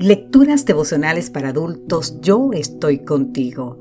Lecturas 0.00 0.64
devocionales 0.64 1.28
para 1.28 1.48
adultos, 1.48 2.20
yo 2.20 2.50
estoy 2.52 3.00
contigo. 3.00 3.76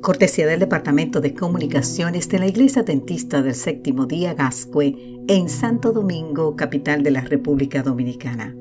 Cortesía 0.00 0.44
del 0.48 0.58
Departamento 0.58 1.20
de 1.20 1.34
Comunicaciones 1.34 2.28
de 2.28 2.40
la 2.40 2.48
Iglesia 2.48 2.82
Dentista 2.82 3.42
del 3.42 3.54
Séptimo 3.54 4.06
Día 4.06 4.34
Gascue 4.34 5.20
en 5.28 5.48
Santo 5.48 5.92
Domingo, 5.92 6.56
capital 6.56 7.04
de 7.04 7.12
la 7.12 7.20
República 7.20 7.84
Dominicana. 7.84 8.56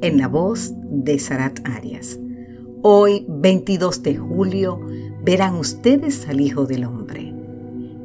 En 0.00 0.16
la 0.16 0.28
voz 0.28 0.72
de 0.76 1.18
Sarat 1.18 1.58
Arias. 1.68 2.20
Hoy, 2.82 3.26
22 3.28 4.04
de 4.04 4.16
julio, 4.16 4.78
verán 5.24 5.56
ustedes 5.56 6.28
al 6.28 6.40
Hijo 6.40 6.66
del 6.66 6.84
Hombre. 6.84 7.34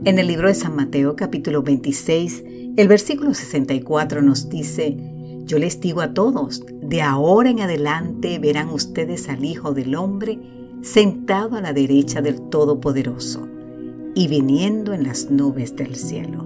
En 0.05 0.17
el 0.17 0.25
libro 0.25 0.47
de 0.47 0.55
San 0.55 0.75
Mateo, 0.75 1.15
capítulo 1.15 1.61
26, 1.61 2.43
el 2.77 2.87
versículo 2.87 3.35
64 3.35 4.23
nos 4.23 4.49
dice, 4.49 5.16
yo 5.47 5.57
les 5.59 5.79
digo 5.79 6.01
a 6.01 6.13
todos, 6.13 6.63
de 6.81 7.01
ahora 7.01 7.49
en 7.49 7.61
adelante 7.61 8.37
verán 8.37 8.67
ustedes 8.67 9.29
al 9.29 9.45
Hijo 9.45 9.73
del 9.73 9.95
Hombre 9.95 10.39
sentado 10.81 11.55
a 11.55 11.61
la 11.61 11.71
derecha 11.71 12.21
del 12.21 12.49
Todopoderoso 12.49 13.47
y 14.13 14.27
viniendo 14.27 14.93
en 14.93 15.03
las 15.03 15.31
nubes 15.31 15.75
del 15.75 15.95
cielo. 15.95 16.45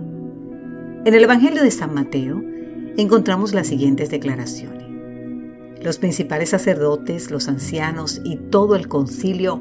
En 1.03 1.15
el 1.15 1.23
Evangelio 1.23 1.63
de 1.63 1.71
San 1.71 1.95
Mateo 1.95 2.43
encontramos 2.95 3.53
las 3.53 3.67
siguientes 3.67 4.11
declaraciones. 4.11 4.85
Los 5.81 5.97
principales 5.97 6.49
sacerdotes, 6.49 7.31
los 7.31 7.47
ancianos 7.47 8.21
y 8.23 8.35
todo 8.35 8.75
el 8.75 8.87
concilio 8.87 9.59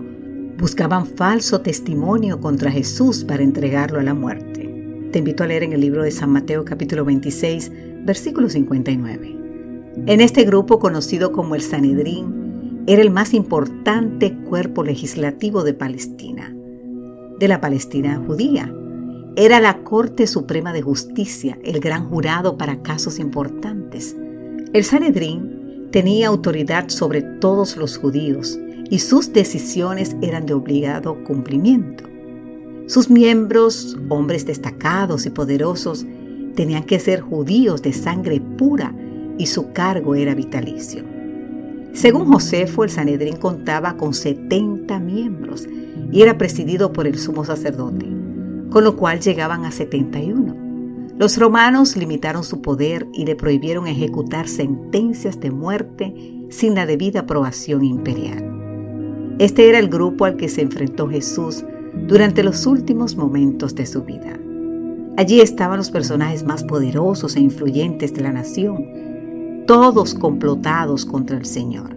buscaban 0.58 1.06
falso 1.06 1.62
testimonio 1.62 2.40
contra 2.40 2.70
Jesús 2.70 3.24
para 3.24 3.42
entregarlo 3.42 4.00
a 4.00 4.02
la 4.02 4.12
muerte. 4.12 5.08
Te 5.12 5.18
invito 5.18 5.44
a 5.44 5.46
leer 5.46 5.62
en 5.62 5.72
el 5.72 5.80
libro 5.80 6.02
de 6.02 6.10
San 6.10 6.30
Mateo 6.30 6.66
capítulo 6.66 7.06
26 7.06 7.72
versículo 8.04 8.48
59. 8.48 9.36
En 10.06 10.20
este 10.20 10.44
grupo 10.44 10.78
conocido 10.78 11.32
como 11.32 11.54
el 11.54 11.62
Sanedrín, 11.62 12.82
era 12.86 13.02
el 13.02 13.10
más 13.10 13.34
importante 13.34 14.34
cuerpo 14.44 14.82
legislativo 14.82 15.62
de 15.62 15.74
Palestina, 15.74 16.54
de 17.38 17.48
la 17.48 17.60
Palestina 17.60 18.22
judía. 18.26 18.74
Era 19.36 19.60
la 19.60 19.82
Corte 19.82 20.26
Suprema 20.26 20.72
de 20.72 20.82
Justicia, 20.82 21.58
el 21.62 21.80
gran 21.80 22.08
jurado 22.08 22.56
para 22.56 22.82
casos 22.82 23.18
importantes. 23.18 24.16
El 24.72 24.84
Sanedrín 24.84 25.88
tenía 25.90 26.28
autoridad 26.28 26.88
sobre 26.88 27.22
todos 27.22 27.76
los 27.76 27.98
judíos 27.98 28.58
y 28.90 28.98
sus 28.98 29.32
decisiones 29.32 30.16
eran 30.22 30.46
de 30.46 30.54
obligado 30.54 31.22
cumplimiento. 31.24 32.04
Sus 32.86 33.08
miembros, 33.08 33.96
hombres 34.08 34.46
destacados 34.46 35.26
y 35.26 35.30
poderosos, 35.30 36.06
tenían 36.54 36.84
que 36.84 36.98
ser 36.98 37.20
judíos 37.20 37.82
de 37.82 37.92
sangre 37.92 38.40
pura 38.40 38.94
y 39.38 39.46
su 39.46 39.72
cargo 39.72 40.14
era 40.14 40.34
vitalicio. 40.34 41.04
Según 41.92 42.26
Josefo, 42.32 42.84
el 42.84 42.90
Sanedrín 42.90 43.36
contaba 43.36 43.96
con 43.96 44.14
70 44.14 44.98
miembros 45.00 45.66
y 46.12 46.22
era 46.22 46.38
presidido 46.38 46.92
por 46.92 47.06
el 47.06 47.18
sumo 47.18 47.44
sacerdote, 47.44 48.06
con 48.70 48.84
lo 48.84 48.96
cual 48.96 49.20
llegaban 49.20 49.64
a 49.64 49.72
71. 49.72 50.70
Los 51.18 51.36
romanos 51.36 51.96
limitaron 51.96 52.44
su 52.44 52.62
poder 52.62 53.06
y 53.12 53.26
le 53.26 53.36
prohibieron 53.36 53.86
ejecutar 53.86 54.48
sentencias 54.48 55.40
de 55.40 55.50
muerte 55.50 56.14
sin 56.48 56.74
la 56.74 56.86
debida 56.86 57.20
aprobación 57.20 57.84
imperial. 57.84 59.36
Este 59.38 59.68
era 59.68 59.78
el 59.78 59.88
grupo 59.88 60.24
al 60.24 60.36
que 60.36 60.48
se 60.48 60.62
enfrentó 60.62 61.08
Jesús 61.08 61.64
durante 62.06 62.42
los 62.42 62.66
últimos 62.66 63.16
momentos 63.16 63.74
de 63.74 63.86
su 63.86 64.02
vida. 64.02 64.38
Allí 65.16 65.40
estaban 65.40 65.76
los 65.76 65.90
personajes 65.90 66.44
más 66.44 66.64
poderosos 66.64 67.36
e 67.36 67.40
influyentes 67.40 68.14
de 68.14 68.22
la 68.22 68.32
nación, 68.32 69.64
todos 69.66 70.14
complotados 70.14 71.04
contra 71.04 71.36
el 71.36 71.44
Señor, 71.44 71.96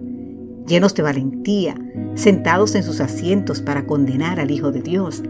llenos 0.67 0.93
de 0.95 1.03
valentía, 1.03 1.75
sentados 2.15 2.75
en 2.75 2.83
sus 2.83 2.99
asientos 2.99 3.61
para 3.61 3.85
condenar 3.85 4.39
al 4.39 4.51
Hijo 4.51 4.71
de 4.71 4.81
Dios. 4.81 5.23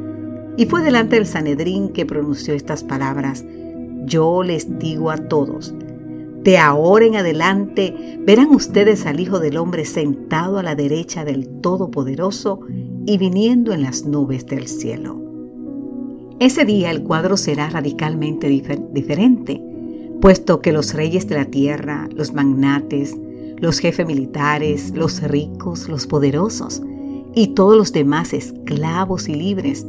Y 0.57 0.65
fue 0.65 0.81
delante 0.81 1.15
del 1.15 1.25
Sanedrín 1.25 1.89
que 1.89 2.05
pronunció 2.05 2.53
estas 2.53 2.83
palabras, 2.83 3.43
yo 4.05 4.43
les 4.43 4.79
digo 4.79 5.11
a 5.11 5.17
todos, 5.17 5.73
de 6.43 6.57
ahora 6.57 7.05
en 7.05 7.15
adelante 7.15 8.19
verán 8.19 8.49
ustedes 8.49 9.05
al 9.05 9.21
Hijo 9.21 9.39
del 9.39 9.55
Hombre 9.55 9.85
sentado 9.85 10.57
a 10.59 10.63
la 10.63 10.75
derecha 10.75 11.23
del 11.23 11.61
Todopoderoso 11.61 12.59
y 13.05 13.17
viniendo 13.17 13.71
en 13.71 13.81
las 13.81 14.03
nubes 14.03 14.45
del 14.45 14.67
cielo. 14.67 15.32
Ese 16.43 16.65
día 16.65 16.91
el 16.91 17.03
cuadro 17.03 17.37
será 17.37 17.69
radicalmente 17.69 18.49
diferente, 18.49 19.63
puesto 20.19 20.59
que 20.59 20.73
los 20.73 20.93
reyes 20.93 21.25
de 21.29 21.35
la 21.35 21.45
tierra, 21.45 22.09
los 22.13 22.33
magnates, 22.33 23.15
los 23.59 23.79
jefes 23.79 24.05
militares, 24.05 24.91
los 24.93 25.21
ricos, 25.21 25.87
los 25.87 26.05
poderosos 26.05 26.81
y 27.33 27.53
todos 27.53 27.77
los 27.77 27.93
demás 27.93 28.33
esclavos 28.33 29.29
y 29.29 29.35
libres 29.35 29.87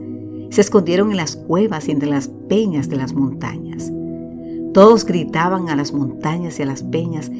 se 0.50 0.60
escondieron 0.60 1.10
en 1.10 1.16
las 1.16 1.34
cuevas 1.34 1.88
y 1.88 1.90
entre 1.90 2.08
las 2.08 2.28
peñas 2.48 2.88
de 2.88 2.98
las 2.98 3.14
montañas. 3.14 3.90
Todos 4.72 5.04
gritaban 5.06 5.70
a 5.70 5.74
las 5.74 5.92
montañas 5.92 6.60
y 6.60 6.62
a 6.62 6.66
las 6.66 6.84
peñas, 6.84 7.32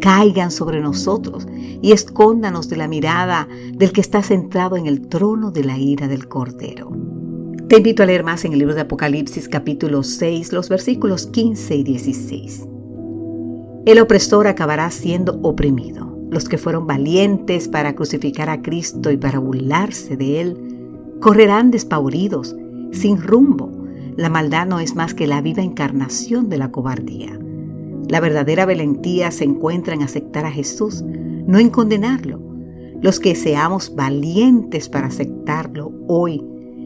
caigan 0.00 0.52
sobre 0.52 0.80
nosotros 0.80 1.48
y 1.82 1.90
escóndanos 1.90 2.68
de 2.68 2.76
la 2.76 2.86
mirada 2.86 3.48
del 3.74 3.90
que 3.90 4.00
está 4.00 4.22
centrado 4.22 4.76
en 4.76 4.86
el 4.86 5.08
trono 5.08 5.50
de 5.50 5.64
la 5.64 5.76
ira 5.76 6.06
del 6.06 6.28
Cordero. 6.28 7.19
Te 7.70 7.76
invito 7.76 8.02
a 8.02 8.06
leer 8.06 8.24
más 8.24 8.44
en 8.44 8.52
el 8.52 8.58
libro 8.58 8.74
de 8.74 8.80
Apocalipsis 8.80 9.48
capítulo 9.48 10.02
6, 10.02 10.52
los 10.52 10.68
versículos 10.68 11.28
15 11.28 11.76
y 11.76 11.84
16. 11.84 12.66
El 13.86 14.00
opresor 14.00 14.48
acabará 14.48 14.90
siendo 14.90 15.38
oprimido. 15.42 16.18
Los 16.32 16.48
que 16.48 16.58
fueron 16.58 16.88
valientes 16.88 17.68
para 17.68 17.94
crucificar 17.94 18.50
a 18.50 18.60
Cristo 18.60 19.12
y 19.12 19.16
para 19.18 19.38
burlarse 19.38 20.16
de 20.16 20.40
Él, 20.40 21.16
correrán 21.20 21.70
despavoridos, 21.70 22.56
sin 22.90 23.22
rumbo. 23.22 23.70
La 24.16 24.30
maldad 24.30 24.66
no 24.66 24.80
es 24.80 24.96
más 24.96 25.14
que 25.14 25.28
la 25.28 25.40
viva 25.40 25.62
encarnación 25.62 26.48
de 26.48 26.58
la 26.58 26.72
cobardía. 26.72 27.38
La 28.08 28.18
verdadera 28.18 28.66
valentía 28.66 29.30
se 29.30 29.44
encuentra 29.44 29.94
en 29.94 30.02
aceptar 30.02 30.44
a 30.44 30.50
Jesús, 30.50 31.04
no 31.04 31.60
en 31.60 31.70
condenarlo. 31.70 32.42
Los 33.00 33.20
que 33.20 33.36
seamos 33.36 33.94
valientes 33.94 34.88
para 34.88 35.06
aceptarlo 35.06 35.92
hoy, 36.08 36.42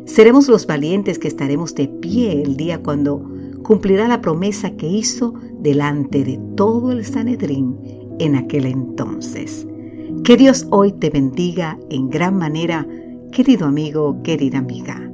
Seremos 0.07 0.49
los 0.49 0.67
valientes 0.67 1.19
que 1.19 1.29
estaremos 1.29 1.75
de 1.75 1.89
pie 1.89 2.43
el 2.43 2.57
día 2.57 2.83
cuando 2.83 3.23
cumplirá 3.63 4.07
la 4.07 4.21
promesa 4.21 4.77
que 4.77 4.87
hizo 4.87 5.35
delante 5.59 6.25
de 6.25 6.39
todo 6.57 6.93
el 6.93 7.05
Sanedrín 7.05 7.79
en 8.19 8.37
aquel 8.37 8.67
entonces. 8.67 9.67
Que 10.23 10.37
Dios 10.37 10.67
hoy 10.71 10.93
te 10.93 11.11
bendiga 11.11 11.79
en 11.91 12.11
gran 12.11 12.37
manera, 12.37 12.87
querido 13.33 13.67
amigo, 13.67 14.23
querida 14.23 14.59
amiga. 14.59 15.11